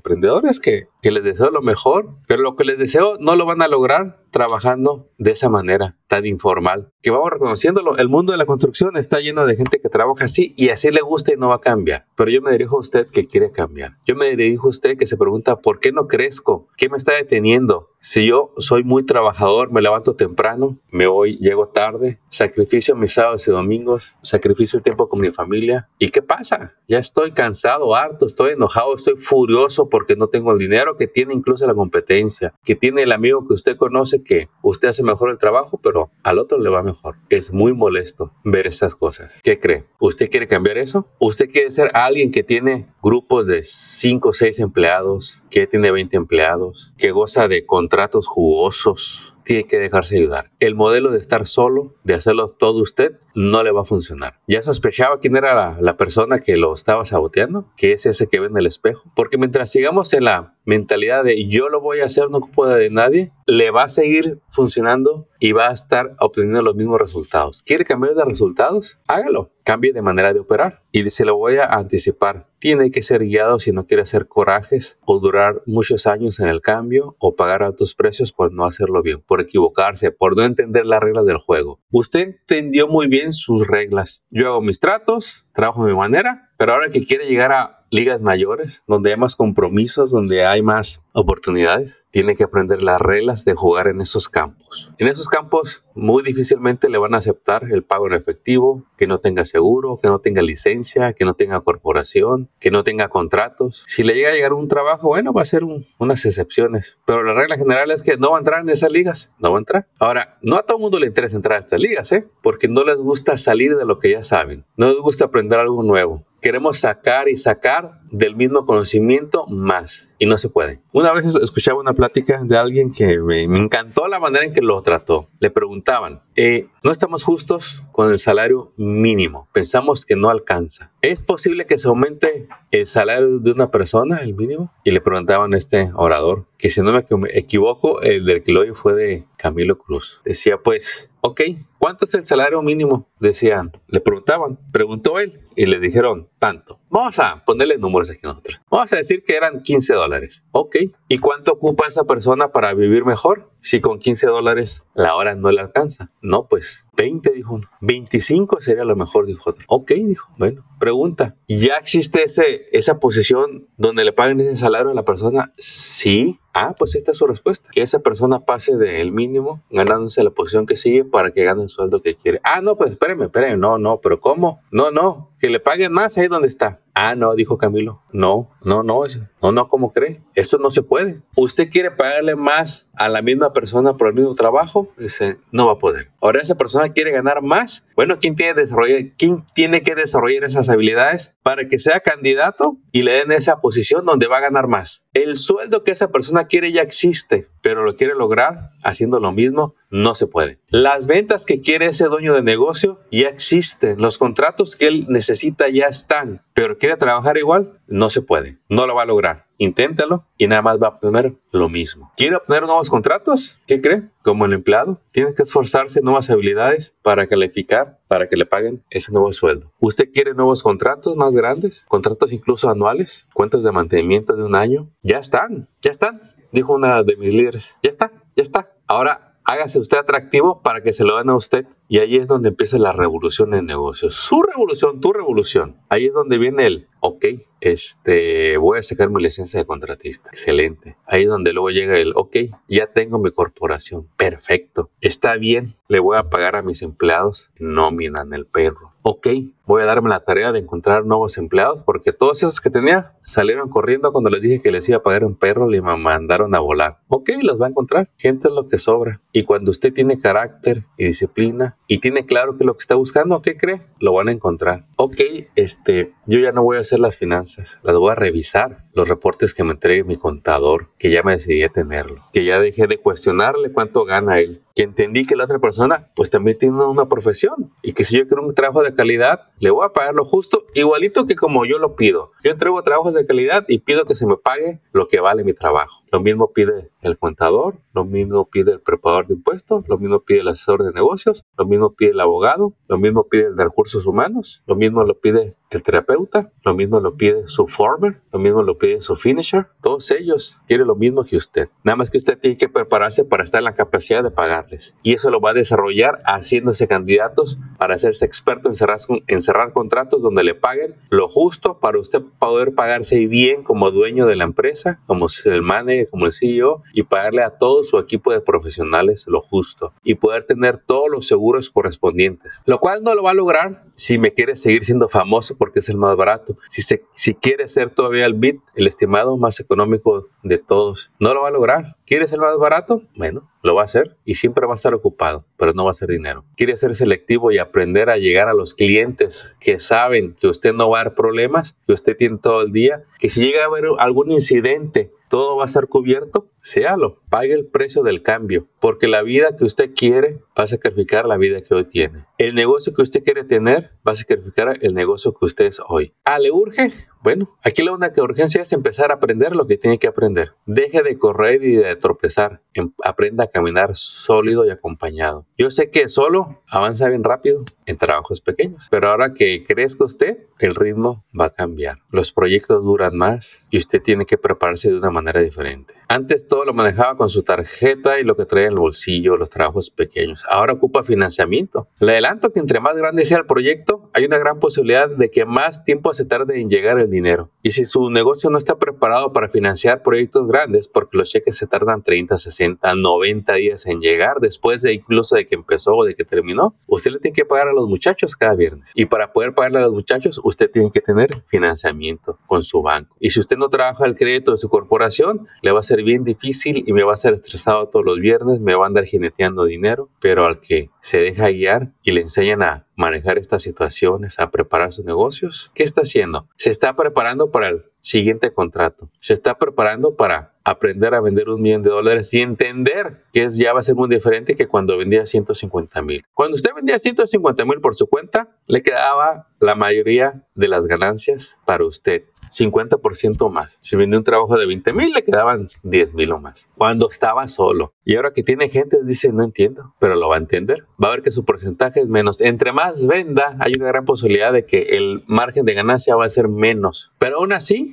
emprendedores 0.44 0.60
que, 0.60 0.88
que 1.02 1.12
les 1.12 1.24
deseo 1.24 1.50
lo 1.50 1.62
mejor, 1.62 2.10
pero 2.28 2.42
lo 2.42 2.56
que 2.56 2.64
les 2.64 2.78
deseo 2.78 3.18
no 3.20 3.36
lo 3.36 3.46
van 3.46 3.62
a 3.62 3.68
lograr 3.68 4.23
trabajando 4.34 5.08
de 5.18 5.32
esa 5.32 5.48
manera 5.48 5.96
tan 6.08 6.26
informal? 6.26 6.92
Que 7.02 7.12
vamos 7.12 7.30
reconociéndolo, 7.30 7.98
el 7.98 8.10
mundo 8.10 8.34
de 8.34 8.38
la 8.38 8.46
construcción 8.46 8.98
está 8.98 9.22
lleno 9.22 9.46
de 9.46 9.56
gente 9.56 9.80
que 9.80 9.88
trabaja 9.88 10.26
así 10.26 10.54
y 10.58 10.70
así 10.70 10.92
le 10.92 11.02
gusta 11.02 11.34
y 11.34 11.38
no 11.38 11.48
va 11.50 11.56
a 11.56 11.62
cambiar. 11.62 12.06
Pero 12.18 12.30
yo 12.30 12.42
me 12.42 12.52
dirijo 12.52 12.76
a 12.76 12.82
usted 12.82 13.08
que 13.08 13.26
quiere 13.26 13.52
cambiar. 13.52 13.98
Yo 14.06 14.16
me 14.16 14.36
dirijo 14.36 14.68
a 14.68 14.72
usted 14.72 14.98
que 14.98 15.08
se 15.08 15.16
pregunta, 15.16 15.62
¿por 15.62 15.80
qué 15.80 15.94
no 15.94 16.08
crezco? 16.08 16.68
¿Qué 16.76 16.90
me 16.90 16.98
está 16.98 17.14
deteniendo? 17.14 17.90
Si 18.00 18.26
yo 18.26 18.54
soy 18.58 18.84
muy 18.84 19.06
trabajador, 19.06 19.72
me 19.72 19.82
levanto 19.82 20.16
temprano, 20.16 20.78
me 20.92 21.08
voy, 21.08 21.38
llego 21.38 21.70
tarde, 21.70 22.20
sacrificio 22.28 22.96
mis 22.96 23.14
sábados 23.14 23.48
y 23.48 23.52
domingos, 23.52 24.16
sacrificio 24.22 24.78
el 24.78 24.84
tiempo 24.84 25.08
con 25.08 25.22
mi 25.22 25.30
familia. 25.30 25.88
¿Y 26.00 26.10
qué 26.10 26.22
pasa? 26.22 26.74
Ya 26.88 27.00
estoy 27.00 27.32
cansado, 27.32 27.96
harto, 27.96 28.26
estoy 28.26 28.52
enojado, 28.52 28.96
estoy 28.96 29.16
furioso 29.16 29.88
porque 29.88 30.16
no 30.16 30.28
tengo 30.28 30.52
el 30.52 30.58
dinero 30.58 30.98
que 30.98 31.08
tiene 31.08 31.34
incluso 31.34 31.66
la 31.66 31.76
competencia, 31.76 32.54
que 32.66 32.76
tiene 32.76 33.04
el 33.04 33.12
amigo 33.12 33.48
que 33.48 33.54
usted 33.54 33.78
conoce 33.78 34.23
que 34.24 34.50
usted 34.62 34.90
hace 34.90 35.04
mejor 35.04 35.30
el 35.30 35.38
trabajo, 35.38 35.80
pero 35.82 36.12
al 36.24 36.40
otro 36.40 36.58
le 36.58 36.70
va 36.70 36.84
mejor. 36.84 37.18
Es 37.30 37.54
muy 37.54 37.74
molesto 37.74 38.32
ver 38.44 38.68
esas 38.68 38.96
cosas. 38.96 39.42
¿Qué 39.44 39.60
cree? 39.60 39.86
¿Usted 40.00 40.30
quiere 40.30 40.48
cambiar 40.48 40.78
eso? 40.78 41.08
¿Usted 41.20 41.50
quiere 41.50 41.72
ser 41.72 41.92
alguien 41.94 42.32
que 42.32 42.44
tiene 42.44 42.88
grupos 43.02 43.48
de 43.48 43.64
5 43.64 44.30
o 44.30 44.34
6 44.34 44.60
empleados, 44.60 45.44
que 45.50 45.68
tiene 45.68 45.92
20 45.92 46.18
empleados, 46.18 46.94
que 46.98 47.12
goza 47.12 47.48
de 47.48 47.66
contratos 47.66 48.28
jugosos? 48.28 49.33
Tiene 49.44 49.66
que 49.66 49.78
dejarse 49.78 50.18
ayudar. 50.18 50.52
El 50.60 50.76
modelo 50.76 51.12
de 51.12 51.20
estar 51.20 51.46
solo, 51.46 51.96
de 52.04 52.14
hacerlo 52.14 52.50
todo 52.50 52.82
usted, 52.82 53.20
no 53.36 53.64
le 53.64 53.72
va 53.72 53.82
a 53.82 53.86
funcionar. 53.86 54.40
Ya 54.48 54.62
sospechaba 54.62 55.20
quién 55.20 55.36
era 55.36 55.78
la, 55.80 55.98
persona 55.98 56.40
que 56.40 56.58
lo 56.58 56.74
estaba 56.74 57.06
saboteando, 57.06 57.72
que 57.78 57.94
es 57.94 58.06
ese 58.06 58.28
que 58.28 58.40
ve 58.40 58.48
en 58.48 58.58
el 58.58 58.66
espejo. 58.66 59.04
Porque 59.16 59.38
mientras 59.38 59.72
sigamos 59.72 60.14
en 60.14 60.26
la 60.26 60.56
mentalidad 60.66 61.24
de 61.24 61.48
yo 61.48 61.70
lo 61.70 61.82
voy 61.82 62.00
a 62.00 62.06
hacer, 62.06 62.30
no 62.30 62.42
puedo 62.42 62.74
de 62.74 62.90
nadie, 62.90 63.32
le 63.46 63.72
va 63.72 63.84
a 63.84 63.90
seguir 63.90 64.40
funcionando 64.50 65.28
y 65.40 65.52
va 65.52 65.70
a 65.70 65.74
estar 65.74 66.16
obteniendo 66.20 66.62
los 66.62 66.76
mismos 66.76 67.00
resultados. 67.00 67.64
¿Quiere 67.64 67.86
cambiar 67.86 68.16
de 68.16 68.26
resultados? 68.26 68.98
Hágalo. 69.08 69.52
Cambie 69.64 69.94
de 69.94 70.02
manera 70.02 70.34
de 70.34 70.40
operar. 70.40 70.82
Y 70.92 71.10
se 71.10 71.26
lo 71.26 71.38
voy 71.38 71.58
a 71.58 71.66
anticipar. 71.66 72.48
Tiene 72.64 72.92
que 72.92 73.02
ser 73.02 73.26
guiado 73.26 73.60
si 73.60 73.74
no 73.74 73.88
quiere 73.88 74.04
hacer 74.04 74.30
corajes 74.30 74.98
o 75.04 75.20
durar 75.20 75.62
muchos 75.66 76.08
años 76.08 76.40
en 76.40 76.48
el 76.48 76.62
cambio 76.62 77.18
o 77.20 77.36
pagar 77.36 77.62
altos 77.62 77.94
precios 77.94 78.32
por 78.32 78.54
no 78.54 78.64
hacerlo 78.64 79.02
bien, 79.04 79.20
por 79.20 79.42
equivocarse, 79.42 80.12
por 80.12 80.38
no 80.38 80.44
entender 80.44 80.86
las 80.86 81.02
reglas 81.04 81.26
del 81.26 81.40
juego. 81.40 81.82
Usted 81.92 82.22
entendió 82.22 82.88
muy 82.88 83.08
bien 83.08 83.34
sus 83.34 83.68
reglas. 83.68 84.24
Yo 84.30 84.48
hago 84.48 84.62
mis 84.62 84.80
tratos, 84.80 85.46
trabajo 85.54 85.84
de 85.84 85.92
mi 85.92 85.98
manera, 85.98 86.54
pero 86.58 86.72
ahora 86.72 86.88
que 86.88 87.04
quiere 87.04 87.28
llegar 87.28 87.52
a 87.52 87.83
ligas 87.94 88.24
mayores, 88.24 88.84
donde 88.88 89.12
hay 89.12 89.18
más 89.18 89.36
compromisos, 89.36 90.10
donde 90.10 90.44
hay 90.46 90.64
más 90.64 91.04
oportunidades, 91.14 92.08
tiene 92.10 92.36
que 92.36 92.44
aprender 92.44 92.82
las 92.82 93.00
reglas 93.00 93.46
de 93.46 93.54
jugar 93.54 93.88
en 93.88 94.02
esos 94.02 94.30
campos. 94.30 94.92
En 94.98 95.08
esos 95.08 95.30
campos 95.30 95.86
muy 95.94 96.24
difícilmente 96.24 96.90
le 96.90 96.98
van 96.98 97.14
a 97.14 97.18
aceptar 97.18 97.66
el 97.72 97.84
pago 97.84 98.08
en 98.08 98.14
efectivo, 98.14 98.84
que 98.98 99.06
no 99.06 99.20
tenga 99.20 99.46
seguro, 99.46 99.98
que 100.02 100.08
no 100.08 100.18
tenga 100.18 100.42
licencia, 100.42 101.14
que 101.14 101.24
no 101.24 101.36
tenga 101.36 101.62
corporación, 101.62 102.50
que 102.60 102.72
no 102.72 102.82
tenga 102.82 103.10
contratos. 103.10 103.86
Si 103.88 104.04
le 104.04 104.16
llega 104.16 104.30
a 104.30 104.34
llegar 104.34 104.54
un 104.54 104.68
trabajo, 104.68 105.10
bueno, 105.10 105.32
va 105.32 105.44
a 105.44 105.46
ser 105.46 105.62
unas 106.00 106.26
excepciones, 106.26 106.98
pero 107.06 107.22
la 107.22 107.36
regla 107.36 107.58
general 107.58 107.92
es 107.92 108.02
que 108.02 108.18
no 108.18 108.32
va 108.32 108.38
a 108.38 108.40
entrar 108.40 108.62
en 108.62 108.70
esas 108.70 108.90
ligas, 108.90 109.32
no 109.38 109.52
va 109.52 109.58
a 109.58 109.60
entrar. 109.60 109.88
Ahora, 110.00 110.40
no 110.42 110.56
a 110.56 110.64
todo 110.64 110.78
el 110.78 110.82
mundo 110.82 111.00
le 111.00 111.06
interesa 111.06 111.36
entrar 111.36 111.58
a 111.58 111.60
estas 111.60 111.80
ligas, 111.80 112.12
¿eh? 112.12 112.28
porque 112.42 112.68
no 112.68 112.84
les 112.84 112.98
gusta 112.98 113.38
salir 113.38 113.76
de 113.78 113.86
lo 113.86 114.00
que 114.00 114.10
ya 114.10 114.24
saben, 114.24 114.66
no 114.78 114.88
les 114.88 114.98
gusta 115.00 115.26
aprender 115.26 115.60
algo 115.60 115.84
nuevo 115.84 116.26
queremos 116.44 116.78
sacar 116.78 117.30
y 117.30 117.38
sacar 117.38 118.02
del 118.12 118.36
mismo 118.36 118.66
conocimiento 118.66 119.48
más 119.48 120.08
y 120.20 120.26
no 120.26 120.38
se 120.38 120.50
puede. 120.50 120.82
Una 120.92 121.12
vez 121.14 121.26
escuchaba 121.36 121.80
una 121.80 121.94
plática 121.94 122.44
de 122.44 122.58
alguien 122.58 122.92
que 122.92 123.20
me, 123.20 123.44
encantó 123.44 124.08
la 124.08 124.20
manera 124.20 124.46
en 124.46 124.54
que 124.54 124.62
lo 124.62 124.82
trató. 124.84 125.30
Le 125.40 125.50
preguntaban, 125.50 126.22
eh, 126.36 126.68
no 126.84 126.92
estamos 126.92 127.24
justos 127.24 127.84
con 127.92 128.12
el 128.12 128.20
salario 128.20 128.72
mínimo, 128.78 129.48
pensamos 129.54 130.06
que 130.06 130.16
no 130.16 130.30
alcanza. 130.30 130.92
¿Es 131.02 131.24
posible 131.24 131.66
que 131.66 131.78
se 131.78 131.88
aumente 131.88 132.48
el 132.72 132.86
salario 132.86 133.40
de 133.40 133.52
una 133.52 133.72
persona, 133.72 134.18
el 134.18 134.36
mínimo? 134.36 134.72
Y 134.84 134.92
le 134.92 135.02
preguntaban 135.02 135.54
a 135.54 135.58
este 135.58 135.92
orador, 135.96 136.46
que 136.58 136.70
si 136.70 136.82
no 136.82 136.92
me 136.92 137.04
equivoco, 137.34 138.02
el 138.02 138.26
del 138.26 138.44
que 138.44 138.52
lo 138.52 138.64
fue 138.76 138.94
de 138.94 139.26
Camilo 139.38 139.78
Cruz. 139.78 140.22
Decía, 140.26 140.58
pues, 140.58 141.12
ok, 141.22 141.42
¿cuánto 141.84 142.06
es 142.06 142.14
el 142.14 142.24
salario 142.24 142.62
mínimo? 142.62 143.10
Decían, 143.20 143.74
le 143.90 144.00
preguntaban, 144.00 144.58
preguntó 144.72 145.20
él 145.20 145.42
y 145.58 145.66
le 145.66 145.82
dijeron, 145.82 146.30
tanto. 146.40 146.80
Vamos 146.94 147.18
a 147.18 147.44
ponerle 147.44 147.80
números 147.80 148.12
aquí 148.12 148.20
nosotros. 148.22 148.62
Vamos 148.70 148.94
a 148.94 148.98
decir 148.98 149.24
que 149.24 149.36
eran 149.36 149.64
15 149.64 149.96
dólares. 149.96 150.44
Ok. 150.52 150.76
¿Y 151.08 151.18
cuánto 151.18 151.54
ocupa 151.54 151.88
esa 151.88 152.04
persona 152.04 152.52
para 152.52 152.76
vivir 152.76 153.04
mejor? 153.04 153.50
Si 153.62 153.82
con 153.82 153.98
15 153.98 154.28
dólares 154.28 154.84
la 154.94 155.16
hora 155.16 155.34
no 155.34 155.50
le 155.50 155.60
alcanza. 155.60 156.12
No, 156.22 156.48
pues 156.48 156.86
20, 156.96 157.32
dijo 157.32 157.56
uno. 157.56 157.68
25 157.82 158.62
sería 158.62 158.84
lo 158.84 158.96
mejor, 158.96 159.26
dijo 159.26 159.50
otro. 159.50 159.66
Ok, 159.70 159.94
dijo. 159.94 160.30
Bueno, 160.38 160.66
pregunta. 160.80 161.36
¿Ya 161.48 161.78
existe 161.78 162.26
esa 162.26 163.00
posición 163.00 163.68
donde 163.78 164.04
le 164.04 164.14
paguen 164.14 164.40
ese 164.42 164.56
salario 164.56 164.92
a 164.92 164.94
la 164.94 165.04
persona? 165.04 165.52
Sí. 165.58 166.40
Ah, 166.54 166.76
pues 166.78 166.94
esta 166.94 167.12
es 167.12 167.18
su 167.18 167.26
respuesta. 167.26 167.70
Que 167.72 167.82
esa 167.82 168.00
persona 168.00 168.42
pase 168.42 168.78
del 168.78 169.12
mínimo 169.12 169.64
ganándose 169.72 170.24
la 170.24 170.30
posición 170.30 170.68
que 170.68 170.76
sigue 170.76 171.06
para 171.06 171.32
que 171.32 171.44
gane 171.44 171.64
el 171.64 171.70
sueldo 171.70 172.00
que 172.00 172.14
quiere. 172.14 172.40
Ah, 172.44 172.62
no, 172.62 172.78
pues 172.78 172.92
espéreme, 172.92 173.26
espéreme. 173.26 173.58
No, 173.58 173.80
no, 173.80 174.00
pero 174.00 174.20
¿cómo? 174.20 174.62
No, 174.70 174.92
no. 174.92 175.32
Que 175.40 175.50
le 175.50 175.60
paguen 175.60 175.92
más 175.92 176.18
ahí 176.20 176.28
donde 176.28 176.48
está. 176.48 176.83
Ah, 176.96 177.16
no, 177.16 177.34
dijo 177.36 177.58
Camilo. 177.58 178.04
No, 178.12 178.52
no, 178.64 178.84
no, 178.84 179.04
no, 179.42 179.52
no, 179.52 179.68
¿cómo 179.68 179.92
cree? 179.92 180.22
Eso 180.36 180.60
no 180.60 180.70
se 180.70 180.84
puede. 180.84 181.22
¿Usted 181.36 181.70
quiere 181.72 181.90
pagarle 181.90 182.36
más 182.36 182.88
a 182.94 183.10
la 183.10 183.24
misma 183.24 183.52
persona 183.52 183.98
por 183.98 184.08
el 184.08 184.14
mismo 184.14 184.36
trabajo? 184.36 184.90
Dice, 184.98 185.40
no 185.52 185.66
va 185.66 185.74
a 185.74 185.78
poder. 185.80 186.12
Ahora 186.22 186.42
esa 186.42 186.56
persona 186.56 186.90
quiere 186.90 187.12
ganar 187.12 187.42
más. 187.42 187.84
Bueno, 187.96 188.18
¿quién 188.20 188.36
tiene, 188.36 188.54
desarrollar, 188.54 189.02
¿quién 189.18 189.46
tiene 189.54 189.82
que 189.82 189.96
desarrollar 189.96 190.44
esas 190.44 190.70
habilidades 190.70 191.36
para 191.44 191.68
que 191.68 191.80
sea 191.80 192.00
candidato 192.00 192.78
y 192.92 193.04
le 193.04 193.14
den 193.14 193.32
esa 193.32 193.62
posición 193.62 194.06
donde 194.06 194.28
va 194.28 194.38
a 194.38 194.42
ganar 194.42 194.68
más? 194.68 195.06
El 195.14 195.36
sueldo 195.36 195.84
que 195.84 195.92
esa 195.92 196.10
persona 196.10 196.48
quiere 196.48 196.72
ya 196.72 196.82
existe, 196.82 197.48
pero 197.62 197.84
lo 197.84 197.96
quiere 197.96 198.16
lograr 198.16 198.72
haciendo 198.84 199.20
lo 199.20 199.32
mismo, 199.32 199.76
no 199.90 200.16
se 200.16 200.28
puede. 200.28 200.60
Las 200.70 201.08
ventas 201.08 201.46
que 201.46 201.62
quiere 201.62 201.86
ese 201.86 202.06
dueño 202.06 202.34
de 202.34 202.42
negocio 202.42 203.00
ya 203.12 203.28
existen. 203.28 204.02
Los 204.02 204.18
contratos 204.18 204.76
que 204.76 204.88
él 204.88 205.06
necesita 205.08 205.70
ya 205.70 205.86
están, 205.86 206.42
pero 206.54 206.78
quiere 206.78 206.98
trabajar 206.98 207.38
igual, 207.38 207.80
no 207.88 208.10
se 208.10 208.22
puede. 208.22 208.58
No 208.70 208.88
lo 208.88 208.96
va 208.96 209.04
a 209.04 209.06
lograr. 209.06 209.46
Inténtalo 209.58 210.26
y 210.38 210.48
nada 210.48 210.62
más 210.62 210.82
va 210.82 210.88
a 210.88 210.90
obtener 210.92 211.34
lo 211.52 211.70
mismo. 211.70 212.12
¿Quiere 212.18 212.36
obtener 212.36 212.64
nuevos 212.64 212.90
contratos? 212.90 213.58
¿Qué 213.68 213.80
cree? 213.80 214.04
Como 214.22 214.46
el 214.46 214.54
empleado, 214.54 215.02
tiene 215.12 215.34
que 215.34 215.44
esforzarse 215.44 216.00
en 216.00 216.06
nuevas 216.06 216.30
habilidades 216.30 216.96
para 217.02 217.28
calificar, 217.28 218.00
para 218.08 218.28
que 218.28 218.36
le 218.36 218.46
paguen 218.46 218.84
ese 218.90 219.12
nuevo 219.12 219.32
sueldo. 219.34 219.72
¿Usted 219.80 220.10
quiere 220.12 220.34
nuevos 220.34 220.64
contratos 220.64 221.16
más 221.16 221.36
grandes? 221.36 221.86
¿Contratos 221.88 222.32
incluso 222.32 222.70
anuales? 222.70 223.26
¿Cuentas 223.34 223.64
de 223.64 223.72
mantenimiento 223.72 224.36
de 224.36 224.44
un 224.44 224.56
año? 224.56 224.90
Ya 225.02 225.18
están, 225.20 225.70
ya 225.82 225.92
están. 225.92 226.34
Dijo 226.52 226.74
una 226.74 227.04
de 227.04 227.16
mis 227.16 227.34
líderes. 227.34 227.78
Ya 227.82 227.90
está, 227.90 228.12
ya 228.36 228.44
está. 228.44 228.72
Ahora 228.88 229.33
hágase 229.46 229.80
usted 229.80 229.98
atractivo 229.98 230.62
para 230.62 230.82
que 230.82 230.94
se 230.94 231.04
lo 231.04 231.18
den 231.18 231.30
a 231.30 231.36
usted. 231.36 231.66
Y 231.88 232.00
ahí 232.00 232.18
es 232.18 232.28
donde 232.28 232.50
empieza 232.50 232.78
la 232.78 232.92
revolución 232.92 233.54
en 233.54 233.66
negocios. 233.66 234.16
Su 234.16 234.42
revolución, 234.42 235.00
tu 235.00 235.14
revolución. 235.14 235.78
Ahí 235.90 236.06
es 236.06 236.14
donde 236.14 236.38
viene 236.38 236.66
el, 236.66 236.88
ok, 237.02 237.26
este, 237.62 238.58
voy 238.58 238.80
a 238.80 238.84
sacar 238.84 239.10
mi 239.10 239.22
licencia 239.22 239.60
de 239.60 239.66
contratista. 239.66 240.30
Excelente. 240.30 240.98
Ahí 241.06 241.24
es 241.24 241.30
donde 241.30 241.54
luego 241.54 241.70
llega 241.70 241.98
el, 241.98 242.14
ok, 242.16 242.38
ya 242.68 242.88
tengo 242.88 243.20
mi 243.20 243.32
corporación. 243.32 244.08
Perfecto. 244.18 244.90
Está 245.02 245.36
bien, 245.36 245.76
le 245.88 246.00
voy 246.00 246.18
a 246.18 246.30
pagar 246.30 246.58
a 246.58 246.64
mis 246.64 246.82
empleados 246.82 247.52
nómina 247.60 248.22
en 248.22 248.34
el 248.34 248.46
perro 248.46 248.94
ok, 249.04 249.28
voy 249.66 249.82
a 249.82 249.86
darme 249.86 250.10
la 250.10 250.22
tarea 250.22 250.52
de 250.52 250.60
encontrar 250.60 251.06
nuevos 251.06 251.38
empleados 251.38 251.84
porque 251.84 252.12
todos 252.12 252.40
esos 252.40 252.60
que 252.60 252.70
tenía 252.70 253.16
salieron 253.22 253.70
corriendo 253.70 254.12
cuando 254.12 254.30
les 254.30 254.42
dije 254.42 254.62
que 254.62 254.72
les 254.72 254.88
iba 254.90 254.98
a 254.98 255.04
pagar 255.04 255.24
un 255.24 255.36
perro 255.36 255.68
me 255.68 255.98
mandaron 255.98 256.56
a 256.56 256.60
volar. 256.60 257.00
Ok, 257.08 257.30
los 257.42 257.60
va 257.60 257.68
a 257.68 257.70
encontrar. 257.70 258.10
Gente 258.18 258.48
es 258.48 258.54
lo 258.54 258.68
que 258.68 258.78
sobra. 258.78 259.22
Y 259.32 259.44
cuando 259.44 259.72
usted 259.72 259.94
tiene 259.94 260.18
carácter 260.18 260.86
y 260.98 261.08
disciplina 261.08 261.78
y 261.88 262.00
tiene 262.00 262.26
claro 262.26 262.58
que 262.58 262.64
lo 262.64 262.76
que 262.76 262.82
está 262.82 262.96
buscando, 262.96 263.42
¿qué 263.42 263.58
cree? 263.58 263.82
Lo 264.00 264.14
van 264.14 264.28
a 264.28 264.32
encontrar. 264.32 264.86
Ok, 264.96 265.18
este, 265.56 266.14
yo 266.26 266.40
ya 266.40 266.52
no 266.52 266.64
voy 266.64 266.78
a 266.78 266.82
hacer 266.82 267.00
las 267.00 267.18
finanzas, 267.18 267.78
las 267.84 267.96
voy 267.96 268.12
a 268.12 268.16
revisar. 268.16 268.86
Los 268.94 269.10
reportes 269.10 269.56
que 269.56 269.64
me 269.64 269.72
entregue 269.72 270.04
mi 270.04 270.18
contador, 270.18 270.92
que 271.00 271.10
ya 271.10 271.24
me 271.24 271.32
decidí 271.32 271.64
a 271.64 271.70
tenerlo, 271.70 272.24
que 272.32 272.46
ya 272.46 272.60
dejé 272.60 272.86
de 272.86 273.00
cuestionarle 273.00 273.72
cuánto 273.72 274.06
gana 274.06 274.38
él, 274.38 274.62
que 274.76 274.84
entendí 274.84 275.26
que 275.26 275.36
la 275.36 275.46
otra 275.46 275.58
persona 275.58 276.12
pues 276.16 276.30
también 276.30 276.58
tiene 276.60 276.84
una 276.86 277.08
profesión 277.08 277.74
y 277.82 277.94
que 277.94 278.04
si 278.04 278.18
yo 278.18 278.28
quiero 278.28 278.46
un 278.46 278.54
trabajo 278.54 278.84
de 278.84 278.94
calidad, 278.94 279.52
le 279.64 279.72
voy 279.72 279.86
a 279.86 279.94
pagar 279.94 280.14
lo 280.14 280.26
justo, 280.26 280.66
igualito 280.74 281.26
que 281.26 281.38
como 281.38 281.64
yo 281.64 281.78
lo 281.78 281.96
pido. 281.96 282.34
Yo 282.44 282.52
entrego 282.52 282.84
trabajos 282.84 283.14
de 283.14 283.26
calidad 283.26 283.64
y 283.70 283.78
pido 283.78 284.04
que 284.04 284.14
se 284.14 284.28
me 284.28 284.36
pague 284.36 284.82
lo 284.92 285.08
que 285.08 285.22
vale 285.22 285.46
mi 285.46 285.54
trabajo. 285.54 286.03
Lo 286.14 286.20
mismo 286.20 286.54
pide 286.54 286.92
el 287.02 287.18
contador, 287.18 287.80
lo 287.92 288.06
mismo 288.06 288.48
pide 288.48 288.72
el 288.72 288.80
preparador 288.80 289.26
de 289.26 289.34
impuestos, 289.34 289.84
lo 289.88 289.98
mismo 289.98 290.20
pide 290.20 290.42
el 290.42 290.48
asesor 290.48 290.84
de 290.84 290.92
negocios, 290.92 291.44
lo 291.58 291.66
mismo 291.66 291.96
pide 291.96 292.12
el 292.12 292.20
abogado, 292.20 292.76
lo 292.88 293.00
mismo 293.00 293.24
pide 293.24 293.48
el 293.48 293.56
de 293.56 293.64
recursos 293.64 294.06
humanos, 294.06 294.62
lo 294.68 294.76
mismo 294.76 295.04
lo 295.04 295.20
pide 295.20 295.56
el 295.72 295.82
terapeuta, 295.82 296.52
lo 296.64 296.76
mismo 296.76 297.00
lo 297.00 297.16
pide 297.16 297.48
su 297.48 297.68
former, 297.68 298.22
lo 298.32 298.40
mismo 298.40 298.62
lo 298.62 298.78
pide 298.78 299.02
su 299.02 299.16
finisher. 299.16 299.68
Todos 299.82 300.12
ellos 300.12 300.60
quieren 300.68 300.88
lo 300.88 300.96
mismo 300.96 301.24
que 301.24 301.36
usted. 301.36 301.70
Nada 301.84 301.96
más 301.96 302.12
que 302.12 302.18
usted 302.18 302.38
tiene 302.38 302.58
que 302.58 302.70
prepararse 302.70 303.26
para 303.26 303.44
estar 303.44 303.60
en 303.60 303.66
la 303.66 303.74
capacidad 303.74 304.24
de 304.24 304.30
pagarles. 304.32 304.94
Y 305.02 305.14
eso 305.14 305.32
lo 305.32 305.42
va 305.42 305.50
a 305.50 305.54
desarrollar 305.54 306.22
haciéndose 306.26 306.88
candidatos 306.88 307.60
para 307.78 307.96
hacerse 307.96 308.26
experto 308.26 308.68
en 308.68 308.76
cerrar, 308.76 309.00
en 309.28 309.42
cerrar 309.42 309.74
contratos 309.74 310.22
donde 310.22 310.44
le 310.44 310.54
paguen 310.54 310.96
lo 311.10 311.28
justo 311.28 311.80
para 311.80 312.00
usted 312.00 312.22
poder 312.40 312.76
pagarse 312.76 313.18
bien 313.26 313.64
como 313.64 313.92
dueño 313.92 314.26
de 314.28 314.36
la 314.36 314.44
empresa, 314.44 315.00
como 315.08 315.28
el 315.46 315.62
manager, 315.64 316.03
como 316.10 316.26
el 316.26 316.32
CEO, 316.32 316.84
y 316.94 317.04
pagarle 317.04 317.44
a 317.44 317.58
todo 317.58 317.84
su 317.84 317.98
equipo 317.98 318.32
de 318.32 318.42
profesionales 318.42 319.26
lo 319.28 319.42
justo 319.42 319.94
y 320.04 320.16
poder 320.16 320.44
tener 320.44 320.78
todos 320.78 321.10
los 321.10 321.28
seguros 321.28 321.70
correspondientes. 321.70 322.62
Lo 322.66 322.80
cual 322.80 323.04
no 323.04 323.16
lo 323.16 323.24
va 323.24 323.32
a 323.32 323.36
lograr 323.36 323.86
si 323.96 324.18
me 324.18 324.34
quiere 324.34 324.56
seguir 324.56 324.84
siendo 324.84 325.10
famoso 325.10 325.58
porque 325.58 325.80
es 325.80 325.90
el 325.90 325.98
más 325.98 326.16
barato. 326.16 326.58
Si, 326.70 326.82
se, 326.82 327.04
si 327.14 327.34
quiere 327.34 327.68
ser 327.68 327.90
todavía 327.90 328.26
el 328.26 328.34
bit, 328.34 328.62
el 328.76 328.88
estimado 328.88 329.38
más 329.38 329.60
económico 329.60 330.30
de 330.44 330.58
todos, 330.58 331.12
no 331.20 331.34
lo 331.34 331.42
va 331.42 331.50
a 331.50 331.52
lograr. 331.52 331.98
¿Quiere 332.06 332.28
ser 332.28 332.40
más 332.40 332.58
barato? 332.58 333.02
Bueno, 333.16 333.50
lo 333.64 333.76
va 333.76 333.82
a 333.82 333.86
hacer 333.86 334.18
y 334.26 334.36
siempre 334.36 334.68
va 334.68 334.74
a 334.74 334.76
estar 334.76 334.94
ocupado, 334.94 335.46
pero 335.58 335.74
no 335.74 335.86
va 335.86 335.92
a 335.92 335.96
ser 335.96 336.10
dinero. 336.10 336.44
Quiere 336.58 336.76
ser 336.76 336.94
selectivo 336.96 337.52
y 337.52 337.58
aprender 337.58 338.10
a 338.10 338.18
llegar 338.18 338.50
a 338.50 338.54
los 338.54 338.74
clientes 338.74 339.56
que 339.60 339.80
saben 339.80 340.36
que 340.40 340.48
usted 340.48 340.74
no 340.74 340.90
va 340.90 341.00
a 341.00 341.04
dar 341.06 341.16
problemas, 341.16 341.78
que 341.88 341.94
usted 341.94 342.18
tiene 342.18 342.38
todo 342.38 342.62
el 342.62 342.72
día, 342.72 343.04
que 343.20 343.30
si 343.30 343.42
llega 343.42 343.64
a 343.64 343.68
haber 343.68 343.86
algún 344.00 344.32
incidente, 344.32 345.12
todo 345.34 345.56
va 345.56 345.64
a 345.64 345.66
estar 345.66 345.88
cubierto, 345.88 346.52
séalo, 346.64 347.22
pague 347.30 347.54
el 347.54 347.66
precio 347.66 348.02
del 348.04 348.24
cambio, 348.24 348.68
porque 348.80 349.08
la 349.08 349.22
vida 349.22 349.56
que 349.56 349.66
usted 349.66 349.92
quiere 349.94 350.40
va 350.58 350.64
a 350.64 350.68
sacrificar 350.68 351.26
la 351.26 351.38
vida 351.38 351.62
que 351.62 351.76
hoy 351.76 351.84
tiene. 351.84 352.26
El 352.38 352.56
negocio 352.56 352.94
que 352.94 353.02
usted 353.02 353.24
quiere 353.24 353.44
tener 353.44 353.92
va 354.08 354.14
a 354.14 354.16
sacrificar 354.16 354.78
el 354.82 354.94
negocio 354.94 355.34
que 355.34 355.46
usted 355.46 355.66
es 355.66 355.82
hoy. 355.88 356.14
Ah, 356.24 356.40
le 356.40 356.52
urge. 356.52 356.92
Bueno, 357.22 357.58
aquí 357.64 357.84
la 357.84 357.94
única 357.94 358.22
urgencia 358.22 358.62
es 358.62 358.74
empezar 358.74 359.12
a 359.12 359.16
aprender 359.16 359.56
lo 359.56 359.66
que 359.66 359.78
tiene 359.78 359.98
que 359.98 360.08
aprender. 360.08 360.56
Deje 360.66 361.04
de 361.04 361.18
correr 361.18 361.64
y 361.64 361.76
de 361.78 361.96
tropezar. 361.96 362.62
Em, 362.74 362.92
aprenda 363.02 363.46
a 363.46 363.48
caminar 363.48 363.96
sólido 363.96 364.66
y 364.66 364.72
acompañado. 364.72 365.46
Yo 365.58 365.72
sé 365.72 365.90
que 365.90 366.10
solo 366.10 366.62
avanza 366.68 367.08
bien 367.08 367.24
rápido 367.24 367.64
en 367.86 367.98
trabajos 367.98 368.42
pequeños, 368.42 368.88
pero 368.92 369.10
ahora 369.10 369.34
que 369.34 369.64
crezca 369.64 370.04
usted, 370.04 370.48
el 370.60 370.76
ritmo 370.76 371.24
va 371.40 371.46
a 371.46 371.50
cambiar. 371.52 372.00
Los 372.10 372.34
proyectos 372.34 372.84
duran 372.84 373.16
más 373.16 373.66
y 373.70 373.78
usted 373.78 374.02
tiene 374.02 374.26
que 374.26 374.38
prepararse 374.38 374.90
de 374.90 374.98
una 374.98 375.10
manera 375.10 375.42
diferente. 375.42 375.94
Antes 376.10 376.46
todo 376.54 376.66
lo 376.66 376.74
manejaba 376.76 377.18
con 377.18 377.30
su 377.30 377.42
tarjeta 377.42 378.20
y 378.20 378.24
lo 378.24 378.38
que 378.38 378.46
trae 378.46 378.66
en 378.66 378.74
el 378.74 378.76
bolsillo, 378.76 379.38
los 379.38 379.50
trabajos 379.50 379.90
pequeños. 379.90 380.46
Ahora 380.48 380.74
ocupa 380.74 381.02
financiamiento. 381.02 381.88
Le 382.00 382.12
adelanto 382.12 382.54
que 382.54 382.60
entre 382.60 382.80
más 382.80 382.96
grande 382.96 383.26
sea 383.26 383.40
el 383.40 383.48
proyecto, 383.48 384.03
hay 384.14 384.26
una 384.26 384.38
gran 384.38 384.60
posibilidad 384.60 385.10
de 385.10 385.32
que 385.32 385.46
más 385.46 385.84
tiempo 385.84 386.14
se 386.14 386.26
tarde 386.26 386.60
en 386.62 386.70
llegar 386.70 387.00
el 387.00 387.10
dinero. 387.10 387.50
Y 387.62 387.72
si 387.72 387.86
su 387.86 388.10
negocio 388.10 388.50
no 388.50 388.58
está 388.58 388.78
preparado 388.78 389.34
para 389.34 389.50
financiar 389.50 390.04
proyectos 390.04 390.48
grandes, 390.48 390.88
porque 390.88 391.18
los 391.18 391.30
cheques 391.30 391.58
se 391.58 391.68
tardan 391.68 392.04
30, 392.04 392.38
60, 392.38 392.96
90 392.96 393.54
días 393.56 393.86
en 393.86 394.02
llegar, 394.02 394.40
después 394.40 394.82
de 394.82 394.94
incluso 394.94 395.36
de 395.36 395.48
que 395.48 395.56
empezó 395.56 395.96
o 395.96 396.06
de 396.06 396.16
que 396.16 396.26
terminó, 396.26 396.76
usted 396.88 397.12
le 397.12 397.20
tiene 397.20 397.36
que 397.36 397.46
pagar 397.46 397.70
a 397.70 397.74
los 397.74 397.90
muchachos 397.90 398.36
cada 398.36 398.56
viernes. 398.56 398.92
Y 398.96 399.06
para 399.06 399.34
poder 399.34 399.54
pagarle 399.54 399.80
a 399.80 399.82
los 399.82 399.94
muchachos, 399.94 400.40
usted 400.44 400.70
tiene 400.70 400.92
que 400.92 401.02
tener 401.02 401.44
financiamiento 401.48 402.40
con 402.46 402.64
su 402.64 402.82
banco. 402.82 403.16
Y 403.20 403.32
si 403.32 403.40
usted 403.40 403.58
no 403.58 403.70
trabaja 403.70 404.06
el 404.06 404.16
crédito 404.16 404.52
de 404.52 404.58
su 404.58 404.70
corporación, 404.70 405.48
le 405.62 405.72
va 405.72 405.80
a 405.80 405.84
ser 405.84 406.04
bien 406.04 406.24
difícil 406.24 406.84
y 406.86 406.94
me 406.94 407.04
va 407.04 407.14
a 407.14 407.18
ser 407.18 407.34
estresado 407.34 407.88
todos 407.88 408.06
los 408.06 408.20
viernes, 408.20 408.60
me 408.60 408.76
va 408.76 408.86
a 408.86 408.88
andar 408.88 409.06
jineteando 409.06 409.66
dinero, 409.66 410.10
pero 410.20 410.46
al 410.46 410.60
que 410.60 410.90
se 411.02 411.20
deja 411.20 411.50
guiar 411.50 411.92
y 412.04 412.12
le 412.12 412.22
enseñan 412.22 412.62
a 412.62 412.88
manejar 412.96 413.38
estas 413.38 413.62
situaciones, 413.62 414.40
a 414.40 414.52
preparar 414.52 414.92
sus 414.92 415.06
negocios, 415.06 415.72
¿qué 415.74 415.84
está 415.84 416.02
haciendo? 416.02 416.48
Se 416.56 416.70
está 416.70 416.96
preparando 416.96 417.52
para 417.52 417.70
el 417.70 417.86
siguiente 418.04 418.54
contrato. 418.54 419.10
Se 419.20 419.34
está 419.34 419.58
preparando 419.58 420.16
para 420.16 420.54
aprender 420.66 421.14
a 421.14 421.22
vender 421.22 421.50
un 421.50 421.62
millón 421.62 421.82
de 421.82 421.90
dólares 421.90 422.34
y 422.34 422.42
entender 422.42 423.24
que 423.34 423.44
es, 423.44 423.58
ya 423.58 423.74
va 423.74 423.80
a 423.80 423.84
ser 423.84 423.96
muy 423.96 424.08
diferente 424.08 424.56
que 424.56 424.68
cuando 424.68 424.98
vendía 424.98 425.26
150 425.26 426.02
mil. 426.02 426.24
Cuando 426.34 426.56
usted 426.56 426.72
vendía 426.76 427.00
150 427.00 427.66
mil 427.66 427.82
por 427.82 427.96
su 427.96 428.08
cuenta, 428.08 428.50
le 428.68 428.82
quedaba 428.82 429.50
la 429.60 429.76
mayoría 429.76 430.46
de 430.56 430.68
las 430.68 430.86
ganancias 430.86 431.58
para 431.66 431.86
usted, 431.86 432.24
50% 432.50 433.50
más. 433.50 433.80
Si 433.82 433.96
vendía 433.96 434.18
un 434.18 434.24
trabajo 434.24 434.58
de 434.58 434.66
20 434.66 434.94
mil, 434.94 435.12
le 435.12 435.24
quedaban 435.24 435.68
10 435.84 436.16
mil 436.16 436.32
o 436.32 436.40
más. 436.40 436.70
Cuando 436.78 437.08
estaba 437.08 437.48
solo. 437.48 437.94
Y 438.06 438.16
ahora 438.16 438.32
que 438.32 438.44
tiene 438.44 438.70
gente, 438.70 438.98
dice, 439.04 439.32
no 439.32 439.44
entiendo, 439.44 439.96
pero 440.00 440.16
lo 440.16 440.30
va 440.30 440.36
a 440.36 440.40
entender. 440.40 440.86
Va 441.02 441.08
a 441.08 441.12
ver 441.12 441.22
que 441.22 441.32
su 441.32 441.46
porcentaje 441.46 442.02
es 442.02 442.08
menos. 442.08 442.42
Entre 442.42 442.72
más 442.72 443.08
venda, 443.08 443.56
hay 443.60 443.74
una 443.78 443.88
gran 443.88 444.06
posibilidad 444.06 444.52
de 444.52 444.66
que 444.66 444.98
el 444.98 445.24
margen 445.28 445.66
de 445.66 445.74
ganancia 445.74 446.16
va 446.16 446.26
a 446.26 446.30
ser 446.30 446.48
menos. 446.50 447.12
Pero 447.18 447.38
aún 447.38 447.54
así, 447.54 447.93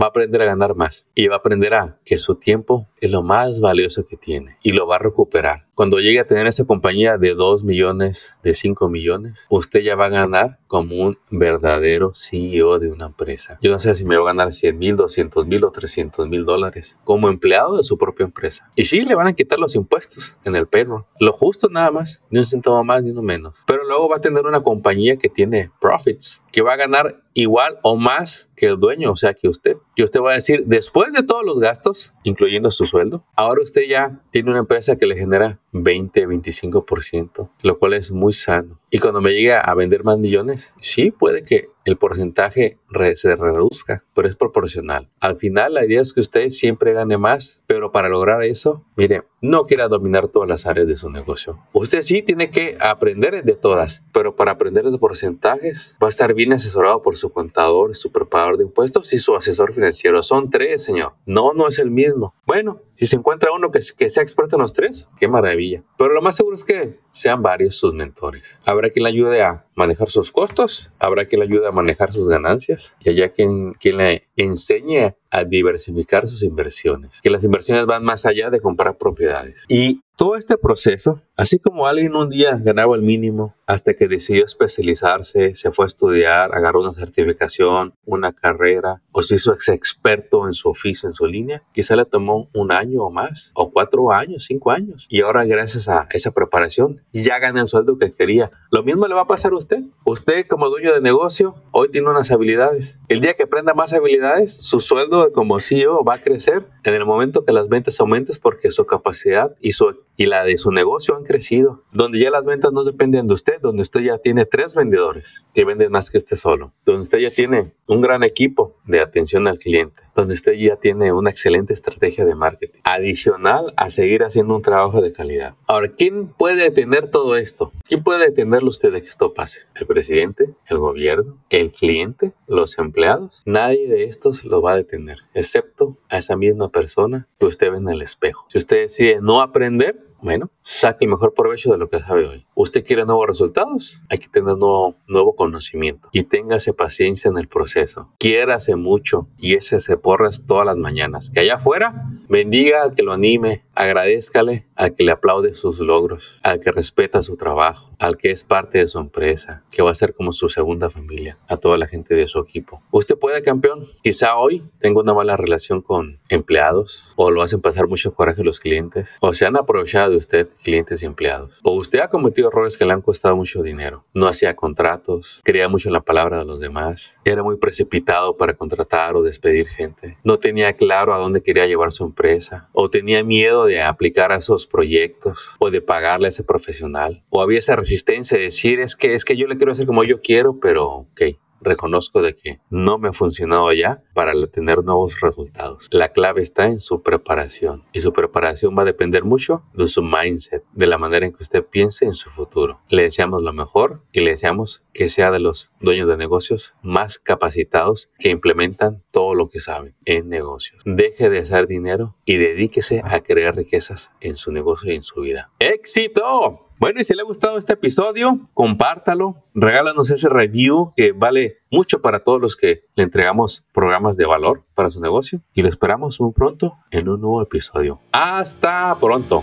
va 0.00 0.06
a 0.06 0.08
aprender 0.08 0.40
a 0.42 0.46
ganar 0.46 0.74
más 0.74 1.06
y 1.14 1.28
va 1.28 1.36
a 1.36 1.38
aprender 1.38 1.74
a 1.74 1.98
que 2.04 2.16
su 2.18 2.36
tiempo 2.36 2.88
es 2.96 3.10
lo 3.10 3.22
más 3.22 3.60
valioso 3.60 4.06
que 4.06 4.16
tiene 4.16 4.56
y 4.62 4.72
lo 4.72 4.86
va 4.86 4.96
a 4.96 4.98
recuperar. 4.98 5.66
Cuando 5.74 5.98
llegue 5.98 6.20
a 6.20 6.26
tener 6.26 6.46
esa 6.46 6.64
compañía 6.64 7.16
de 7.16 7.34
2 7.34 7.64
millones, 7.64 8.36
de 8.42 8.52
5 8.52 8.88
millones, 8.88 9.46
usted 9.48 9.80
ya 9.80 9.96
va 9.96 10.06
a 10.06 10.10
ganar 10.10 10.58
como 10.66 10.94
un 10.96 11.18
verdadero 11.30 12.12
CEO 12.14 12.78
de 12.78 12.90
una 12.90 13.06
empresa. 13.06 13.58
Yo 13.62 13.70
no 13.70 13.78
sé 13.78 13.94
si 13.94 14.04
me 14.04 14.16
va 14.16 14.24
a 14.24 14.34
ganar 14.34 14.52
100 14.52 14.78
mil, 14.78 14.96
200 14.96 15.46
mil 15.46 15.64
o 15.64 15.70
300 15.70 16.28
mil 16.28 16.44
dólares 16.44 16.98
como 17.04 17.28
empleado 17.28 17.78
de 17.78 17.84
su 17.84 17.96
propia 17.96 18.24
empresa. 18.24 18.70
Y 18.74 18.84
sí, 18.84 19.00
le 19.00 19.14
van 19.14 19.26
a 19.26 19.32
quitar 19.32 19.58
los 19.58 19.74
impuestos 19.74 20.36
en 20.44 20.54
el 20.54 20.66
perro. 20.66 21.06
Lo 21.18 21.32
justo 21.32 21.68
nada 21.70 21.90
más, 21.90 22.22
ni 22.30 22.40
un 22.40 22.46
centavo 22.46 22.84
más 22.84 23.02
ni 23.02 23.10
uno 23.10 23.22
menos. 23.22 23.64
Pero 23.66 23.84
luego 23.84 24.08
va 24.08 24.16
a 24.16 24.20
tener 24.20 24.44
una 24.44 24.60
compañía 24.60 25.16
que 25.16 25.30
tiene 25.30 25.70
profits, 25.80 26.42
que 26.52 26.62
va 26.62 26.74
a 26.74 26.76
ganar 26.76 27.22
igual 27.32 27.78
o 27.82 27.96
más 27.96 28.50
que 28.56 28.66
el 28.66 28.78
dueño, 28.78 29.12
o 29.12 29.16
sea, 29.16 29.34
que 29.34 29.48
usted. 29.48 29.76
Y 30.00 30.02
usted 30.02 30.22
va 30.22 30.30
a 30.30 30.34
decir, 30.34 30.64
después 30.64 31.12
de 31.12 31.22
todos 31.22 31.44
los 31.44 31.58
gastos, 31.58 32.14
incluyendo 32.22 32.70
su 32.70 32.86
sueldo, 32.86 33.22
ahora 33.36 33.62
usted 33.62 33.82
ya 33.86 34.22
tiene 34.30 34.48
una 34.48 34.60
empresa 34.60 34.96
que 34.96 35.04
le 35.04 35.14
genera 35.14 35.60
20, 35.74 36.26
25%, 36.26 37.50
lo 37.62 37.78
cual 37.78 37.92
es 37.92 38.10
muy 38.10 38.32
sano. 38.32 38.80
Y 38.90 38.98
cuando 38.98 39.20
me 39.20 39.34
llegue 39.34 39.52
a 39.52 39.74
vender 39.74 40.02
más 40.02 40.18
millones, 40.18 40.72
sí, 40.80 41.10
puede 41.10 41.44
que 41.44 41.68
el 41.90 41.98
porcentaje 41.98 42.78
se 43.14 43.36
reduzca, 43.36 44.04
pero 44.14 44.28
es 44.28 44.36
proporcional. 44.36 45.08
Al 45.20 45.36
final, 45.36 45.74
la 45.74 45.84
idea 45.84 46.00
es 46.00 46.12
que 46.12 46.20
usted 46.20 46.48
siempre 46.50 46.92
gane 46.92 47.18
más, 47.18 47.62
pero 47.66 47.92
para 47.92 48.08
lograr 48.08 48.42
eso, 48.44 48.84
mire, 48.96 49.22
no 49.40 49.66
quiera 49.66 49.88
dominar 49.88 50.28
todas 50.28 50.48
las 50.48 50.66
áreas 50.66 50.86
de 50.86 50.96
su 50.96 51.10
negocio. 51.10 51.58
Usted 51.72 52.02
sí 52.02 52.22
tiene 52.22 52.50
que 52.50 52.76
aprender 52.80 53.42
de 53.42 53.54
todas, 53.54 54.02
pero 54.12 54.36
para 54.36 54.52
aprender 54.52 54.84
de 54.90 54.98
porcentajes, 54.98 55.96
va 56.02 56.06
a 56.06 56.10
estar 56.10 56.34
bien 56.34 56.52
asesorado 56.52 57.02
por 57.02 57.16
su 57.16 57.30
contador, 57.30 57.96
su 57.96 58.12
preparador 58.12 58.58
de 58.58 58.64
impuestos 58.64 59.12
y 59.12 59.18
su 59.18 59.34
asesor 59.36 59.72
financiero. 59.72 60.22
Son 60.22 60.50
tres, 60.50 60.84
señor. 60.84 61.14
No, 61.26 61.52
no 61.54 61.68
es 61.68 61.78
el 61.78 61.90
mismo. 61.90 62.34
Bueno, 62.46 62.82
si 62.94 63.06
se 63.06 63.16
encuentra 63.16 63.52
uno 63.52 63.70
que, 63.70 63.80
que 63.96 64.10
sea 64.10 64.22
experto 64.22 64.56
en 64.56 64.62
los 64.62 64.72
tres, 64.72 65.08
qué 65.18 65.28
maravilla. 65.28 65.82
Pero 65.96 66.12
lo 66.12 66.22
más 66.22 66.36
seguro 66.36 66.54
es 66.54 66.64
que 66.64 66.98
sean 67.12 67.42
varios 67.42 67.76
sus 67.76 67.94
mentores. 67.94 68.58
Habrá 68.64 68.90
quien 68.90 69.04
le 69.04 69.10
ayude 69.10 69.42
a 69.42 69.66
manejar 69.74 70.10
sus 70.10 70.32
costos, 70.32 70.90
habrá 70.98 71.24
quien 71.24 71.40
le 71.40 71.46
ayude 71.46 71.68
a 71.68 71.72
manejar 71.72 72.12
sus 72.12 72.28
ganancias 72.28 72.94
y 73.00 73.10
allá 73.10 73.30
quien, 73.30 73.72
quien 73.74 73.96
le 73.96 74.28
enseñe 74.36 75.16
a 75.30 75.44
diversificar 75.44 76.26
sus 76.28 76.42
inversiones, 76.42 77.20
que 77.22 77.30
las 77.30 77.44
inversiones 77.44 77.86
van 77.86 78.04
más 78.04 78.26
allá 78.26 78.50
de 78.50 78.60
comprar 78.60 78.96
propiedades. 78.96 79.64
Y 79.68 80.00
todo 80.20 80.36
este 80.36 80.58
proceso, 80.58 81.22
así 81.34 81.58
como 81.58 81.86
alguien 81.86 82.14
un 82.14 82.28
día 82.28 82.60
ganaba 82.62 82.94
el 82.94 83.00
mínimo 83.00 83.54
hasta 83.66 83.94
que 83.94 84.06
decidió 84.06 84.44
especializarse, 84.44 85.54
se 85.54 85.72
fue 85.72 85.86
a 85.86 85.86
estudiar, 85.86 86.54
agarró 86.54 86.82
una 86.82 86.92
certificación, 86.92 87.94
una 88.04 88.32
carrera 88.32 89.00
o 89.12 89.22
se 89.22 89.36
hizo 89.36 89.54
ex 89.54 89.70
experto 89.70 90.46
en 90.46 90.52
su 90.52 90.68
oficio, 90.68 91.08
en 91.08 91.14
su 91.14 91.24
línea, 91.24 91.62
quizá 91.72 91.96
le 91.96 92.04
tomó 92.04 92.50
un 92.52 92.70
año 92.70 93.02
o 93.04 93.10
más, 93.10 93.50
o 93.54 93.70
cuatro 93.70 94.12
años, 94.12 94.44
cinco 94.44 94.72
años. 94.72 95.06
Y 95.08 95.22
ahora 95.22 95.46
gracias 95.46 95.88
a 95.88 96.06
esa 96.10 96.32
preparación 96.32 97.02
ya 97.14 97.38
gana 97.38 97.62
el 97.62 97.68
sueldo 97.68 97.96
que 97.96 98.10
quería. 98.10 98.50
Lo 98.70 98.82
mismo 98.82 99.06
le 99.08 99.14
va 99.14 99.22
a 99.22 99.26
pasar 99.26 99.52
a 99.52 99.56
usted. 99.56 99.80
Usted 100.04 100.46
como 100.46 100.68
dueño 100.68 100.92
de 100.92 101.00
negocio 101.00 101.54
hoy 101.70 101.90
tiene 101.90 102.10
unas 102.10 102.30
habilidades. 102.30 102.98
El 103.08 103.22
día 103.22 103.32
que 103.32 103.44
aprenda 103.44 103.72
más 103.72 103.94
habilidades, 103.94 104.54
su 104.54 104.80
sueldo 104.80 105.19
como 105.32 105.60
CEO 105.60 106.04
va 106.04 106.14
a 106.14 106.20
crecer 106.20 106.66
en 106.84 106.94
el 106.94 107.04
momento 107.04 107.44
que 107.44 107.52
las 107.52 107.68
ventas 107.68 108.00
aumenten 108.00 108.36
porque 108.42 108.70
su 108.70 108.86
capacidad 108.86 109.56
y 109.60 109.72
su 109.72 109.94
y 110.20 110.26
la 110.26 110.44
de 110.44 110.58
su 110.58 110.70
negocio 110.70 111.16
han 111.16 111.24
crecido, 111.24 111.82
donde 111.92 112.20
ya 112.20 112.30
las 112.30 112.44
ventas 112.44 112.72
no 112.72 112.84
dependen 112.84 113.26
de 113.26 113.32
usted, 113.32 113.58
donde 113.62 113.80
usted 113.80 114.00
ya 114.00 114.18
tiene 114.18 114.44
tres 114.44 114.74
vendedores 114.74 115.46
que 115.54 115.64
venden 115.64 115.90
más 115.90 116.10
que 116.10 116.18
usted 116.18 116.36
solo, 116.36 116.74
donde 116.84 117.00
usted 117.00 117.20
ya 117.20 117.30
tiene 117.30 117.72
un 117.86 118.02
gran 118.02 118.22
equipo 118.22 118.76
de 118.84 119.00
atención 119.00 119.48
al 119.48 119.58
cliente, 119.58 120.02
donde 120.20 120.34
usted 120.34 120.52
ya 120.52 120.76
tiene 120.76 121.12
una 121.12 121.30
excelente 121.30 121.72
estrategia 121.72 122.24
de 122.24 122.34
marketing, 122.34 122.80
adicional 122.84 123.72
a 123.76 123.88
seguir 123.88 124.22
haciendo 124.22 124.54
un 124.54 124.62
trabajo 124.62 125.00
de 125.00 125.12
calidad. 125.12 125.54
Ahora, 125.66 125.88
¿quién 125.88 126.28
puede 126.28 126.62
detener 126.62 127.10
todo 127.10 127.36
esto? 127.36 127.72
¿Quién 127.84 128.02
puede 128.02 128.26
detenerlo 128.26 128.68
usted 128.68 128.92
de 128.92 129.00
que 129.00 129.08
esto 129.08 129.32
pase? 129.32 129.62
¿El 129.74 129.86
presidente? 129.86 130.54
¿El 130.66 130.78
gobierno? 130.78 131.38
¿El 131.48 131.70
cliente? 131.70 132.32
¿Los 132.46 132.78
empleados? 132.78 133.42
Nadie 133.46 133.88
de 133.88 134.04
estos 134.04 134.44
lo 134.44 134.60
va 134.60 134.72
a 134.72 134.76
detener, 134.76 135.18
excepto 135.32 135.96
a 136.10 136.18
esa 136.18 136.36
misma 136.36 136.68
persona 136.68 137.26
que 137.38 137.46
usted 137.46 137.70
ve 137.70 137.78
en 137.78 137.88
el 137.88 138.02
espejo. 138.02 138.44
Si 138.48 138.58
usted 138.58 138.82
decide 138.82 139.20
no 139.22 139.40
aprender, 139.40 140.09
Bueno, 140.22 140.50
saque 140.60 141.06
el 141.06 141.10
mejor 141.10 141.32
provecho 141.32 141.72
de 141.72 141.78
lo 141.78 141.88
que 141.88 141.98
sabe 141.98 142.28
hoy. 142.28 142.46
¿Usted 142.54 142.84
quiere 142.84 143.06
nuevos 143.06 143.26
resultados? 143.26 144.00
Hay 144.10 144.18
que 144.18 144.28
tener 144.28 144.56
nuevo, 144.56 144.96
nuevo 145.06 145.34
conocimiento 145.34 146.10
y 146.12 146.24
téngase 146.24 146.74
paciencia 146.74 147.30
en 147.30 147.38
el 147.38 147.48
proceso. 147.48 148.12
Quiérase 148.18 148.76
mucho 148.76 149.28
y 149.38 149.54
ese 149.54 149.80
se 149.80 149.96
porras 149.96 150.42
todas 150.46 150.66
las 150.66 150.76
mañanas. 150.76 151.30
Que 151.30 151.40
allá 151.40 151.54
afuera 151.54 152.10
bendiga 152.28 152.82
al 152.82 152.92
que 152.92 153.02
lo 153.02 153.12
anime, 153.12 153.64
agradezcale 153.80 154.66
al 154.76 154.94
que 154.94 155.04
le 155.04 155.12
aplaude 155.12 155.54
sus 155.54 155.78
logros, 155.78 156.38
al 156.42 156.60
que 156.60 156.70
respeta 156.70 157.22
su 157.22 157.36
trabajo, 157.36 157.90
al 157.98 158.18
que 158.18 158.30
es 158.30 158.44
parte 158.44 158.78
de 158.78 158.88
su 158.88 158.98
empresa, 158.98 159.64
que 159.70 159.82
va 159.82 159.90
a 159.90 159.94
ser 159.94 160.14
como 160.14 160.32
su 160.32 160.48
segunda 160.50 160.90
familia, 160.90 161.38
a 161.48 161.56
toda 161.56 161.78
la 161.78 161.86
gente 161.86 162.14
de 162.14 162.26
su 162.26 162.38
equipo. 162.40 162.82
Usted 162.90 163.16
puede, 163.18 163.42
campeón, 163.42 163.86
quizá 164.02 164.36
hoy 164.36 164.62
tenga 164.80 165.00
una 165.00 165.14
mala 165.14 165.36
relación 165.36 165.80
con 165.80 166.20
empleados 166.28 167.12
o 167.16 167.30
lo 167.30 167.42
hacen 167.42 167.60
pasar 167.60 167.88
mucho 167.88 168.14
coraje 168.14 168.44
los 168.44 168.60
clientes 168.60 169.16
o 169.20 169.32
se 169.32 169.46
han 169.46 169.56
aprovechado 169.56 170.10
de 170.10 170.16
usted, 170.16 170.48
clientes 170.62 171.02
y 171.02 171.06
empleados. 171.06 171.60
O 171.62 171.72
usted 171.72 172.00
ha 172.00 172.08
cometido 172.08 172.48
errores 172.48 172.76
que 172.76 172.84
le 172.84 172.92
han 172.92 173.02
costado 173.02 173.36
mucho 173.36 173.62
dinero. 173.62 174.04
No 174.12 174.26
hacía 174.26 174.56
contratos, 174.56 175.40
creía 175.42 175.68
mucho 175.68 175.88
en 175.88 175.94
la 175.94 176.02
palabra 176.02 176.40
de 176.40 176.44
los 176.44 176.60
demás, 176.60 177.16
era 177.24 177.42
muy 177.42 177.56
precipitado 177.56 178.36
para 178.36 178.54
contratar 178.54 179.16
o 179.16 179.22
despedir 179.22 179.68
gente, 179.68 180.18
no 180.22 180.38
tenía 180.38 180.74
claro 180.74 181.14
a 181.14 181.18
dónde 181.18 181.42
quería 181.42 181.66
llevar 181.66 181.92
su 181.92 182.04
empresa 182.04 182.68
o 182.72 182.90
tenía 182.90 183.24
miedo 183.24 183.69
aplicar 183.80 184.32
a 184.32 184.36
esos 184.36 184.66
proyectos 184.66 185.52
o 185.58 185.70
de 185.70 185.80
pagarle 185.80 186.26
a 186.26 186.30
ese 186.30 186.44
profesional 186.44 187.22
o 187.30 187.42
había 187.42 187.58
esa 187.58 187.76
resistencia 187.76 188.36
de 188.36 188.44
decir 188.44 188.80
es 188.80 188.96
que 188.96 189.14
es 189.14 189.24
que 189.24 189.36
yo 189.36 189.46
le 189.46 189.56
quiero 189.56 189.72
hacer 189.72 189.86
como 189.86 190.04
yo 190.04 190.20
quiero, 190.20 190.58
pero 190.60 190.88
ok, 190.88 191.22
reconozco 191.60 192.22
de 192.22 192.34
que 192.34 192.60
no 192.70 192.98
me 192.98 193.08
ha 193.08 193.12
funcionado 193.12 193.72
ya 193.72 194.02
para 194.14 194.32
tener 194.46 194.82
nuevos 194.84 195.20
resultados. 195.20 195.88
La 195.90 196.12
clave 196.12 196.42
está 196.42 196.66
en 196.66 196.80
su 196.80 197.02
preparación 197.02 197.84
y 197.92 198.00
su 198.00 198.12
preparación 198.12 198.76
va 198.76 198.82
a 198.82 198.86
depender 198.86 199.24
mucho 199.24 199.62
de 199.74 199.88
su 199.88 200.02
mindset, 200.02 200.64
de 200.72 200.86
la 200.86 200.98
manera 200.98 201.26
en 201.26 201.32
que 201.32 201.42
usted 201.42 201.64
piense 201.64 202.04
en 202.04 202.14
su 202.14 202.30
futuro. 202.30 202.80
Le 202.88 203.02
deseamos 203.02 203.42
lo 203.42 203.52
mejor 203.52 204.02
y 204.12 204.20
le 204.20 204.30
deseamos 204.30 204.84
que 204.92 205.08
sea 205.08 205.30
de 205.30 205.40
los 205.40 205.70
dueños 205.80 206.08
de 206.08 206.16
negocios 206.16 206.74
más 206.82 207.18
capacitados 207.18 208.10
que 208.18 208.30
implementan 208.30 209.02
todo 209.10 209.34
lo 209.34 209.48
que 209.48 209.60
saben 209.60 209.94
en 210.04 210.28
negocios. 210.28 210.82
Deje 210.84 211.30
de 211.30 211.38
hacer 211.38 211.66
dinero 211.66 212.16
y 212.24 212.36
dedíquese 212.36 213.02
a 213.04 213.20
crear 213.20 213.56
riquezas 213.56 214.12
en 214.20 214.36
su 214.36 214.52
negocio 214.52 214.92
y 214.92 214.96
en 214.96 215.02
su 215.02 215.20
vida. 215.20 215.50
¡Éxito! 215.58 216.69
Bueno, 216.80 216.98
y 216.98 217.04
si 217.04 217.14
le 217.14 217.20
ha 217.20 217.26
gustado 217.26 217.58
este 217.58 217.74
episodio, 217.74 218.48
compártalo, 218.54 219.44
regálanos 219.52 220.10
ese 220.10 220.30
review 220.30 220.94
que 220.96 221.12
vale 221.12 221.58
mucho 221.70 222.00
para 222.00 222.24
todos 222.24 222.40
los 222.40 222.56
que 222.56 222.84
le 222.94 223.04
entregamos 223.04 223.66
programas 223.74 224.16
de 224.16 224.24
valor 224.24 224.64
para 224.74 224.90
su 224.90 224.98
negocio 224.98 225.42
y 225.52 225.60
lo 225.60 225.68
esperamos 225.68 226.18
muy 226.22 226.32
pronto 226.32 226.78
en 226.90 227.10
un 227.10 227.20
nuevo 227.20 227.42
episodio. 227.42 228.00
Hasta 228.12 228.96
pronto. 228.98 229.42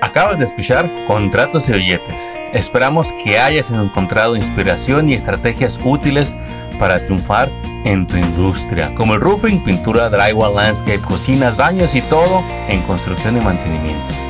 Acabas 0.00 0.38
de 0.38 0.44
escuchar 0.44 0.90
Contratos 1.06 1.68
y 1.68 1.74
Billetes. 1.74 2.40
Esperamos 2.54 3.12
que 3.22 3.38
hayas 3.38 3.70
encontrado 3.72 4.36
inspiración 4.36 5.10
y 5.10 5.12
estrategias 5.12 5.78
útiles 5.84 6.34
para 6.78 7.04
triunfar 7.04 7.50
en 7.84 8.06
tu 8.06 8.16
industria, 8.16 8.94
como 8.94 9.12
el 9.12 9.20
roofing, 9.20 9.62
pintura, 9.62 10.08
drywall, 10.08 10.54
landscape, 10.54 11.00
cocinas, 11.00 11.58
baños 11.58 11.94
y 11.94 12.00
todo 12.00 12.42
en 12.68 12.80
construcción 12.84 13.36
y 13.36 13.40
mantenimiento. 13.40 14.29